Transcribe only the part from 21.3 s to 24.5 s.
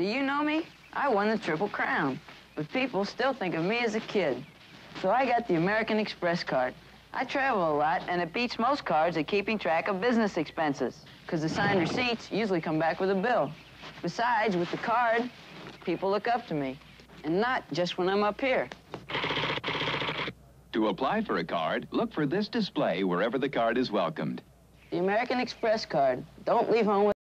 a card, look for this display wherever the card is welcomed.